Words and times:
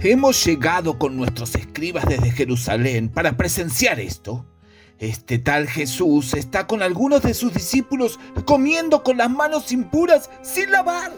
Hemos 0.00 0.44
llegado 0.44 0.96
con 0.96 1.16
nuestros 1.16 1.56
escribas 1.56 2.04
desde 2.06 2.30
Jerusalén 2.30 3.08
para 3.08 3.36
presenciar 3.36 3.98
esto. 3.98 4.46
Este 5.00 5.40
tal 5.40 5.66
Jesús 5.66 6.34
está 6.34 6.68
con 6.68 6.82
algunos 6.82 7.22
de 7.22 7.34
sus 7.34 7.52
discípulos 7.52 8.20
comiendo 8.44 9.02
con 9.02 9.16
las 9.16 9.28
manos 9.28 9.72
impuras 9.72 10.30
sin 10.40 10.70
lavar. 10.70 11.12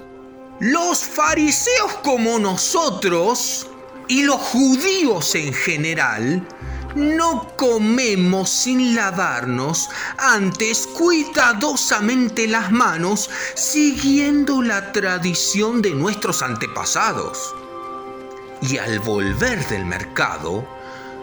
Los 0.61 1.01
fariseos 1.01 1.93
como 2.03 2.39
nosotros 2.39 3.69
y 4.09 4.23
los 4.23 4.41
judíos 4.41 5.35
en 5.35 5.53
general 5.53 6.49
no 6.95 7.55
comemos 7.57 8.49
sin 8.49 8.95
lavarnos, 8.95 9.91
antes 10.17 10.87
cuidadosamente 10.87 12.48
las 12.48 12.73
manos, 12.73 13.28
siguiendo 13.55 14.62
la 14.62 14.91
tradición 14.92 15.83
de 15.83 15.91
nuestros 15.91 16.42
antepasados. 16.42 17.55
Y 18.62 18.78
al 18.78 18.98
volver 19.00 19.66
del 19.69 19.84
mercado, 19.87 20.66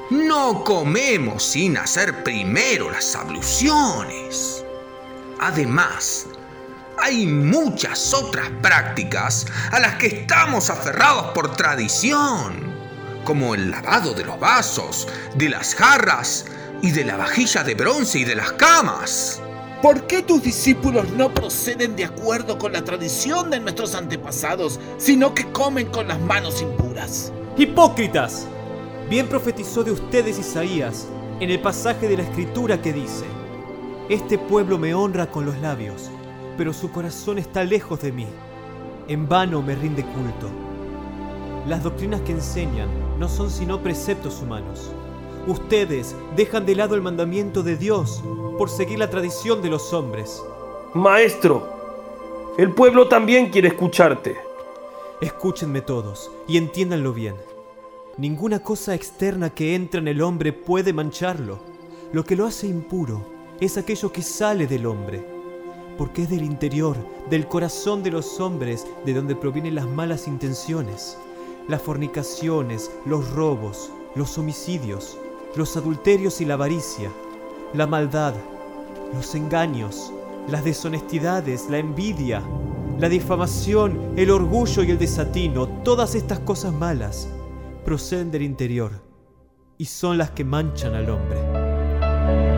no 0.09 0.63
comemos 0.63 1.43
sin 1.43 1.77
hacer 1.77 2.23
primero 2.23 2.89
las 2.89 3.15
abluciones. 3.15 4.63
Además, 5.39 6.27
hay 6.97 7.27
muchas 7.27 8.13
otras 8.13 8.49
prácticas 8.61 9.45
a 9.71 9.79
las 9.79 9.95
que 9.95 10.07
estamos 10.07 10.69
aferrados 10.69 11.27
por 11.33 11.55
tradición, 11.55 12.73
como 13.23 13.53
el 13.53 13.69
lavado 13.69 14.13
de 14.13 14.23
los 14.23 14.39
vasos, 14.39 15.07
de 15.35 15.49
las 15.49 15.75
jarras 15.75 16.45
y 16.81 16.91
de 16.91 17.03
la 17.03 17.17
vajilla 17.17 17.63
de 17.63 17.75
bronce 17.75 18.19
y 18.19 18.23
de 18.23 18.35
las 18.35 18.53
camas. 18.53 19.41
¿Por 19.81 20.07
qué 20.07 20.23
tus 20.23 20.41
discípulos 20.41 21.11
no 21.11 21.31
proceden 21.31 21.95
de 21.95 22.03
acuerdo 22.03 22.57
con 22.57 22.73
la 22.73 22.83
tradición 22.83 23.51
de 23.51 23.59
nuestros 23.59 23.93
antepasados, 23.93 24.79
sino 24.97 25.35
que 25.35 25.51
comen 25.51 25.87
con 25.89 26.07
las 26.07 26.19
manos 26.19 26.63
impuras? 26.63 27.31
¡Hipócritas! 27.57 28.47
Bien 29.07 29.27
profetizó 29.27 29.83
de 29.83 29.91
ustedes 29.91 30.39
Isaías 30.39 31.07
en 31.39 31.51
el 31.51 31.61
pasaje 31.61 32.07
de 32.07 32.17
la 32.17 32.23
escritura 32.23 32.81
que 32.81 32.91
dice, 32.91 33.25
Este 34.09 34.39
pueblo 34.39 34.79
me 34.79 34.95
honra 34.95 35.29
con 35.29 35.45
los 35.45 35.55
labios, 35.59 36.09
pero 36.57 36.73
su 36.73 36.91
corazón 36.91 37.37
está 37.37 37.63
lejos 37.63 38.01
de 38.01 38.11
mí. 38.11 38.25
En 39.07 39.29
vano 39.29 39.61
me 39.61 39.75
rinde 39.75 40.01
culto. 40.01 40.49
Las 41.67 41.83
doctrinas 41.83 42.21
que 42.21 42.31
enseñan 42.31 42.89
no 43.19 43.29
son 43.29 43.51
sino 43.51 43.83
preceptos 43.83 44.41
humanos. 44.41 44.91
Ustedes 45.47 46.13
dejan 46.35 46.65
de 46.65 46.75
lado 46.75 46.93
el 46.93 47.01
mandamiento 47.01 47.63
de 47.63 47.77
Dios 47.77 48.21
por 48.57 48.69
seguir 48.69 48.99
la 48.99 49.09
tradición 49.09 49.61
de 49.61 49.69
los 49.69 49.93
hombres. 49.93 50.43
Maestro, 50.93 51.65
el 52.57 52.73
pueblo 52.73 53.07
también 53.07 53.49
quiere 53.49 53.69
escucharte. 53.69 54.35
Escúchenme 55.21 55.79
todos 55.79 56.29
y 56.49 56.57
entiéndanlo 56.57 57.13
bien. 57.13 57.35
Ninguna 58.17 58.59
cosa 58.59 58.93
externa 58.93 59.49
que 59.49 59.73
entra 59.73 60.01
en 60.01 60.09
el 60.09 60.21
hombre 60.21 60.51
puede 60.51 60.91
mancharlo. 60.91 61.59
Lo 62.11 62.25
que 62.25 62.35
lo 62.35 62.45
hace 62.45 62.67
impuro 62.67 63.25
es 63.61 63.77
aquello 63.77 64.11
que 64.11 64.23
sale 64.23 64.67
del 64.67 64.85
hombre, 64.85 65.23
porque 65.97 66.23
es 66.23 66.29
del 66.29 66.43
interior, 66.43 66.97
del 67.29 67.47
corazón 67.47 68.03
de 68.03 68.11
los 68.11 68.41
hombres, 68.41 68.85
de 69.05 69.13
donde 69.13 69.35
provienen 69.35 69.75
las 69.75 69.87
malas 69.87 70.27
intenciones, 70.27 71.17
las 71.69 71.81
fornicaciones, 71.81 72.91
los 73.05 73.31
robos, 73.31 73.91
los 74.13 74.37
homicidios, 74.37 75.17
los 75.55 75.77
adulterios 75.77 76.41
y 76.41 76.45
la 76.45 76.55
avaricia, 76.55 77.11
la 77.73 77.87
maldad, 77.87 78.33
los 79.13 79.35
engaños, 79.35 80.11
las 80.47 80.63
deshonestidades, 80.63 81.69
la 81.69 81.77
envidia, 81.77 82.41
la 82.99 83.09
difamación, 83.09 84.13
el 84.15 84.31
orgullo 84.31 84.83
y 84.83 84.91
el 84.91 84.97
desatino, 84.97 85.67
todas 85.83 86.15
estas 86.15 86.39
cosas 86.39 86.73
malas 86.73 87.29
proceden 87.85 88.31
del 88.31 88.41
interior 88.41 88.91
y 89.77 89.85
son 89.85 90.17
las 90.17 90.31
que 90.31 90.43
manchan 90.43 90.95
al 90.95 91.09
hombre. 91.09 92.56